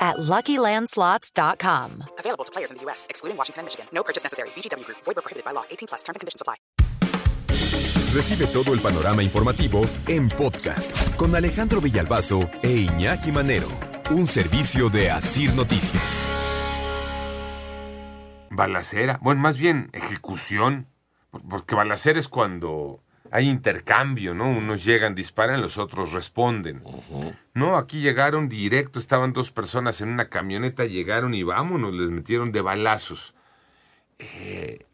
[0.00, 2.04] at LuckyLandSlots.com.
[2.18, 3.86] Available to players in the U.S., excluding Washington and Michigan.
[3.92, 4.48] No purchase necessary.
[4.56, 4.98] VGW Group.
[5.04, 5.64] Void prohibited by law.
[5.70, 6.02] 18 plus.
[6.02, 6.56] Terms and conditions apply.
[8.12, 13.68] Recibe todo el panorama informativo en podcast con Alejandro Villalbazo e Iñaki Manero.
[14.10, 16.28] Un servicio de Asir Noticias.
[18.50, 19.20] Balacera.
[19.22, 20.88] Bueno, más bien ejecución.
[21.48, 24.50] Porque balacera es cuando hay intercambio, ¿no?
[24.50, 26.82] Unos llegan, disparan, los otros responden.
[27.54, 32.52] No, aquí llegaron directo, estaban dos personas en una camioneta, llegaron y vámonos, les metieron
[32.52, 33.34] de balazos.
[34.18, 34.86] Eh,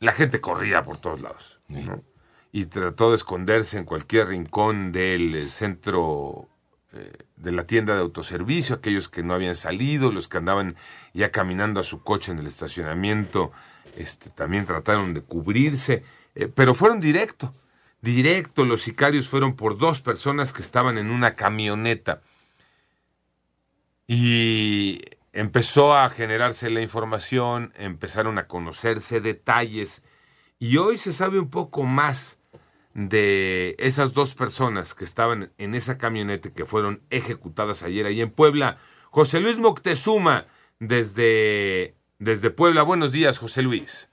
[0.00, 2.02] la gente corría por todos lados, ¿no?
[2.50, 6.48] Y trató de esconderse en cualquier rincón del eh, centro
[6.92, 10.76] eh, de la tienda de autoservicio, aquellos que no habían salido, los que andaban
[11.14, 13.52] ya caminando a su coche en el estacionamiento,
[13.96, 16.02] este, también trataron de cubrirse
[16.34, 17.52] eh, pero fueron directo,
[18.00, 22.22] directo, los sicarios fueron por dos personas que estaban en una camioneta.
[24.06, 30.02] Y empezó a generarse la información, empezaron a conocerse detalles
[30.58, 32.38] y hoy se sabe un poco más
[32.94, 38.30] de esas dos personas que estaban en esa camioneta que fueron ejecutadas ayer ahí en
[38.30, 38.76] Puebla.
[39.10, 40.46] José Luis Moctezuma,
[40.78, 42.82] desde, desde Puebla.
[42.82, 44.08] Buenos días, José Luis.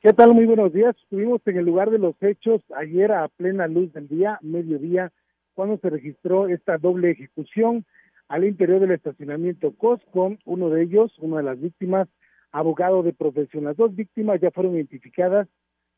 [0.00, 0.32] ¿Qué tal?
[0.32, 0.96] Muy buenos días.
[1.02, 5.10] Estuvimos en el lugar de los hechos ayer a plena luz del día, mediodía,
[5.54, 7.84] cuando se registró esta doble ejecución
[8.28, 10.36] al interior del estacionamiento Costco.
[10.44, 12.06] Uno de ellos, una de las víctimas,
[12.52, 13.64] abogado de profesión.
[13.64, 15.48] Las dos víctimas ya fueron identificadas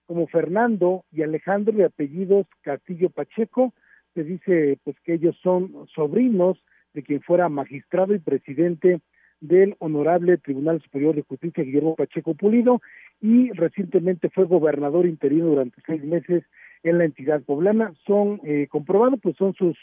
[0.06, 3.74] como Fernando y Alejandro de apellidos Castillo Pacheco.
[4.14, 6.58] Se dice pues que ellos son sobrinos
[6.94, 9.00] de quien fuera magistrado y presidente
[9.40, 12.80] del Honorable Tribunal Superior de Justicia Guillermo Pacheco Pulido
[13.20, 16.44] y recientemente fue gobernador interino durante seis meses
[16.82, 17.92] en la entidad poblana.
[18.06, 19.76] Son eh, comprobados, pues son sus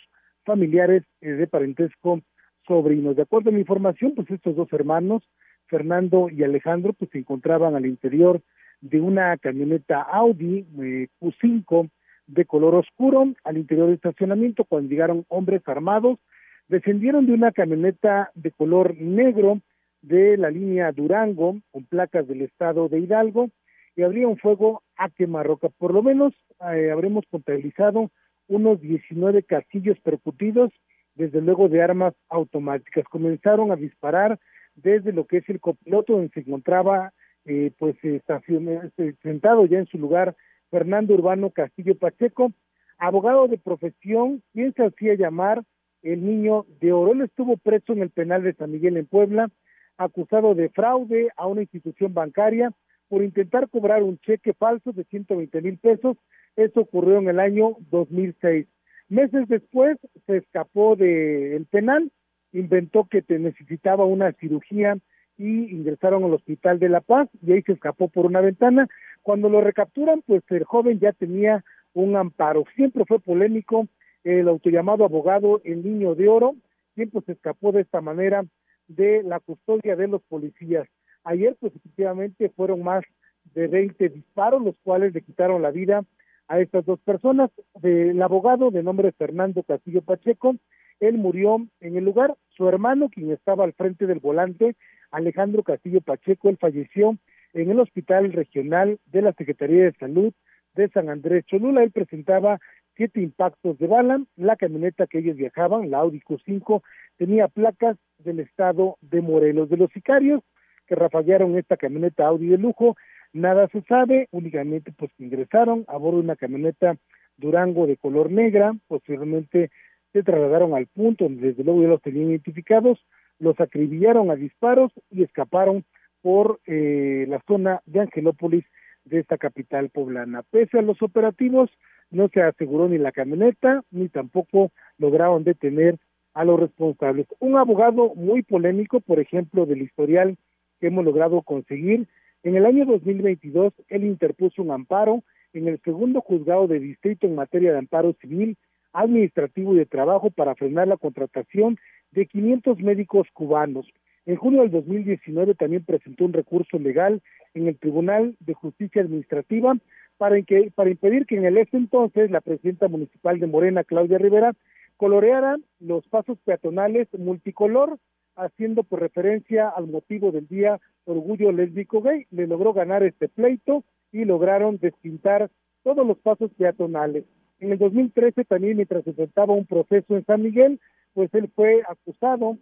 [0.45, 2.22] familiares eh, de parentesco
[2.66, 3.16] sobrinos.
[3.16, 5.23] De acuerdo a mi información, pues estos dos hermanos,
[5.68, 8.41] Fernando y Alejandro, pues se encontraban al interior
[8.81, 11.89] de una camioneta Audi eh, Q5
[12.28, 16.19] de color oscuro al interior del estacionamiento cuando llegaron hombres armados
[16.68, 19.62] descendieron de una camioneta de color negro
[20.02, 23.50] de la línea Durango con placas del estado de Hidalgo
[23.96, 25.70] y abrieron fuego a quemarroca.
[25.70, 26.34] Por lo menos
[26.72, 28.12] eh, habremos contabilizado
[28.48, 30.72] unos 19 castillos percutidos,
[31.16, 33.06] desde luego de armas automáticas.
[33.06, 34.40] Comenzaron a disparar
[34.76, 37.12] desde lo que es el copiloto donde se encontraba
[37.46, 40.36] eh, pues este, sentado ya en su lugar
[40.70, 42.52] Fernando Urbano Castillo Pacheco,
[42.98, 45.64] abogado de profesión, quien se hacía llamar
[46.03, 47.13] el niño de oro.
[47.13, 49.50] Él estuvo preso en el penal de San Miguel en Puebla,
[49.97, 52.72] acusado de fraude a una institución bancaria
[53.09, 56.18] por intentar cobrar un cheque falso de 120 mil pesos.
[56.56, 58.68] Eso ocurrió en el año 2006.
[59.09, 62.12] Meses después se escapó del penal,
[62.52, 64.97] inventó que te necesitaba una cirugía
[65.38, 68.88] y ingresaron al hospital de La Paz y ahí se escapó por una ventana.
[69.22, 71.63] Cuando lo recapturan, pues el joven ya tenía
[71.94, 72.66] un amparo.
[72.75, 73.88] Siempre fue polémico
[74.28, 76.56] el autollamado abogado El Niño de Oro,
[76.96, 78.46] quien pues escapó de esta manera
[78.90, 80.86] de la custodia de los policías.
[81.24, 83.06] Ayer pues efectivamente fueron más
[83.54, 86.04] de 20 disparos, los cuales le quitaron la vida
[86.50, 87.52] a estas dos personas.
[87.82, 90.58] El abogado de nombre Fernando Castillo Pacheco,
[91.00, 92.36] él murió en el lugar.
[92.50, 94.76] Su hermano, quien estaba al frente del volante,
[95.12, 97.18] Alejandro Castillo Pacheco, él falleció
[97.54, 100.34] en el Hospital Regional de la Secretaría de Salud
[100.76, 101.84] de San Andrés Cholula.
[101.84, 102.60] Él presentaba
[102.97, 104.22] siete impactos de bala.
[104.35, 106.81] La camioneta que ellos viajaban, la Audi Q5,
[107.18, 109.69] tenía placas del estado de Morelos.
[109.69, 110.41] De los sicarios
[110.88, 112.97] que rafaguearon esta camioneta Audi de lujo,
[113.34, 116.98] nada se sabe, únicamente pues ingresaron a bordo de una camioneta
[117.38, 119.69] Durango de color negra, posteriormente
[120.12, 123.00] se trasladaron al punto donde desde luego ya los tenían identificados,
[123.39, 125.86] los acribillaron a disparos y escaparon
[126.22, 128.66] por eh, la zona de Angelópolis
[129.09, 130.44] de esta capital poblana.
[130.44, 131.69] Pese a los operativos,
[132.12, 135.98] no se aseguró ni la camioneta, ni tampoco lograron detener
[136.33, 137.27] a los responsables.
[137.39, 140.38] Un abogado muy polémico, por ejemplo, del historial
[140.80, 142.07] que hemos logrado conseguir,
[142.44, 147.36] en el año 2022 él interpuso un amparo en el segundo juzgado de distrito en
[147.36, 148.57] materia de amparo civil,
[148.94, 151.77] administrativo y de trabajo para frenar la contratación
[152.12, 153.88] de 500 médicos cubanos.
[154.27, 157.21] En junio del 2019 también presentó un recurso legal
[157.53, 159.77] en el Tribunal de Justicia Administrativa
[160.18, 164.18] para, que, para impedir que en el ese entonces la presidenta municipal de Morena, Claudia
[164.18, 164.51] Rivera,
[164.97, 168.00] coloreara los pasos peatonales multicolor,
[168.35, 172.27] haciendo por referencia al motivo del Día Orgullo Lésbico Gay.
[172.29, 175.50] Le logró ganar este pleito y lograron despintar
[175.83, 177.24] todos los pasos peatonales.
[177.62, 180.81] En el 2013 también, mientras enfrentaba un proceso en San Miguel,
[181.13, 182.57] pues él fue acusado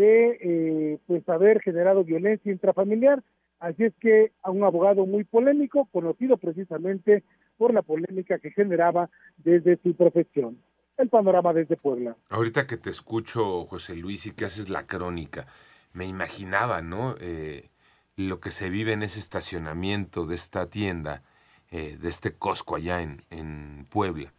[0.00, 3.22] de eh, pues haber generado violencia intrafamiliar.
[3.58, 7.22] Así es que a un abogado muy polémico, conocido precisamente
[7.58, 10.56] por la polémica que generaba desde su profesión.
[10.96, 12.16] El panorama desde Puebla.
[12.30, 15.46] Ahorita que te escucho, José Luis, y que haces la crónica,
[15.92, 17.16] me imaginaba, ¿no?
[17.20, 17.68] Eh,
[18.16, 21.22] lo que se vive en ese estacionamiento de esta tienda,
[21.70, 24.32] eh, de este Costco allá en, en Puebla.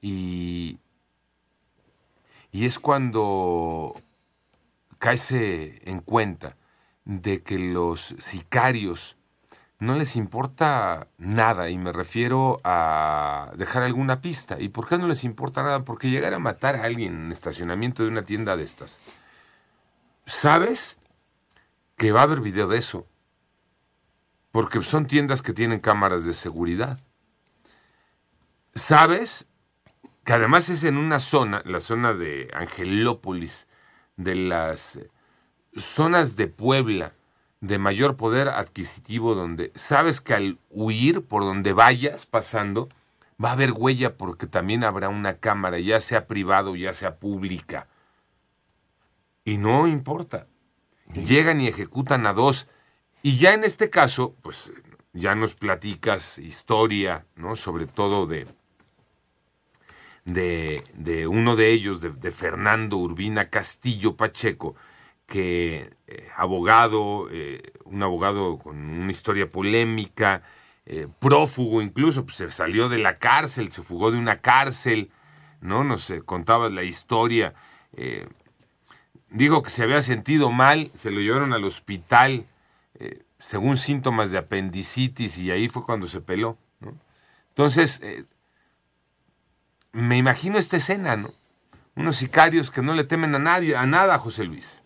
[0.00, 0.78] Y,
[2.50, 3.94] y es cuando
[5.06, 6.56] caese en cuenta
[7.04, 9.16] de que los sicarios
[9.78, 14.58] no les importa nada, y me refiero a dejar alguna pista.
[14.58, 15.84] ¿Y por qué no les importa nada?
[15.84, 19.00] Porque llegar a matar a alguien en estacionamiento de una tienda de estas,
[20.26, 20.98] sabes
[21.96, 23.06] que va a haber video de eso,
[24.50, 26.98] porque son tiendas que tienen cámaras de seguridad.
[28.74, 29.46] Sabes
[30.24, 33.68] que además es en una zona, la zona de Angelópolis,
[34.16, 34.98] de las
[35.76, 37.12] zonas de Puebla
[37.60, 42.88] de mayor poder adquisitivo, donde sabes que al huir por donde vayas pasando,
[43.42, 47.88] va a haber huella porque también habrá una cámara, ya sea privado, ya sea pública.
[49.44, 50.46] Y no importa.
[51.14, 52.66] Llegan y ejecutan a dos.
[53.22, 54.70] Y ya en este caso, pues
[55.12, 57.56] ya nos platicas historia, ¿no?
[57.56, 58.46] Sobre todo de,
[60.26, 64.74] de, uno de ellos, de, Fernando Urbina Castillo Pacheco,
[65.26, 70.42] que eh, abogado, eh, un abogado con una historia polémica,
[70.84, 75.10] eh, prófugo incluso, pues se salió de la cárcel, se fugó de una cárcel,
[75.60, 75.84] ¿no?
[75.84, 77.54] Nos contaba la historia.
[79.30, 82.46] dijo que se había sentido mal, se lo llevaron al hospital
[83.38, 86.94] según síntomas de apendicitis y ahí fue cuando se peló, ¿no?
[87.48, 88.02] Entonces,
[89.96, 91.30] me imagino esta escena, ¿no?
[91.96, 94.84] Unos sicarios que no le temen a nadie, a nada, José Luis.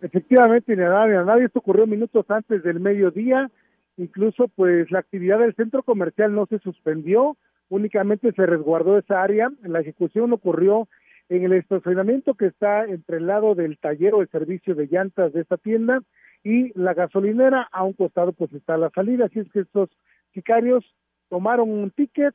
[0.00, 1.44] Efectivamente, ni a nadie, a nadie.
[1.44, 3.50] Esto ocurrió minutos antes del mediodía.
[3.96, 7.36] Incluso, pues, la actividad del centro comercial no se suspendió,
[7.68, 9.50] únicamente se resguardó esa área.
[9.62, 10.88] La ejecución ocurrió
[11.28, 15.32] en el estacionamiento que está entre el lado del taller o el servicio de llantas
[15.32, 16.00] de esta tienda
[16.44, 17.68] y la gasolinera.
[17.72, 19.26] A un costado, pues, está la salida.
[19.26, 19.88] Así es que estos
[20.34, 20.84] sicarios
[21.28, 22.34] tomaron un ticket,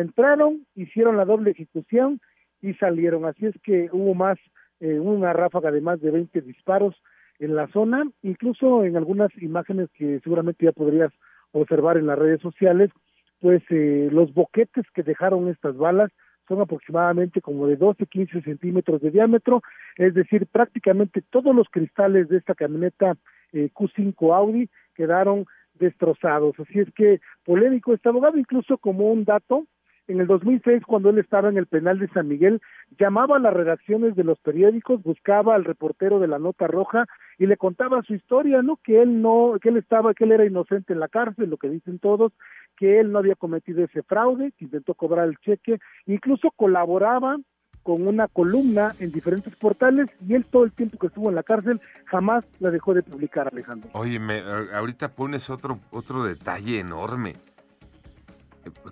[0.00, 2.20] entraron, hicieron la doble ejecución
[2.60, 3.24] y salieron.
[3.24, 4.38] Así es que hubo más,
[4.80, 6.94] eh, una ráfaga de más de 20 disparos
[7.38, 11.12] en la zona, incluso en algunas imágenes que seguramente ya podrías
[11.52, 12.90] observar en las redes sociales,
[13.40, 16.10] pues eh, los boquetes que dejaron estas balas
[16.48, 19.62] son aproximadamente como de 12, 15 centímetros de diámetro,
[19.96, 23.16] es decir, prácticamente todos los cristales de esta camioneta
[23.52, 26.58] eh, Q5 Audi quedaron destrozados.
[26.58, 29.66] Así es que polémico este abogado, incluso como un dato,
[30.08, 32.60] en el 2006, cuando él estaba en el penal de San Miguel,
[32.98, 37.06] llamaba a las redacciones de los periódicos, buscaba al reportero de la Nota Roja
[37.38, 38.76] y le contaba su historia, ¿no?
[38.76, 41.68] Que él no, que él estaba, que él era inocente en la cárcel, lo que
[41.68, 42.32] dicen todos,
[42.76, 47.36] que él no había cometido ese fraude, que intentó cobrar el cheque, incluso colaboraba
[47.82, 51.44] con una columna en diferentes portales y él todo el tiempo que estuvo en la
[51.44, 53.90] cárcel jamás la dejó de publicar, Alejandro.
[53.92, 54.40] Oye, me,
[54.74, 57.34] ahorita pones otro, otro detalle enorme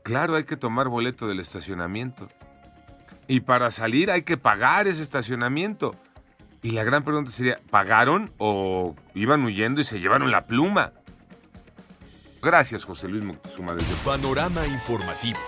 [0.03, 2.29] Claro, hay que tomar boleto del estacionamiento.
[3.27, 5.97] Y para salir hay que pagar ese estacionamiento.
[6.63, 10.93] Y la gran pregunta sería, ¿pagaron o iban huyendo y se llevaron la pluma?
[12.43, 13.75] Gracias, José Luis Moctezuma.
[13.75, 15.39] Desde Panorama Informativo.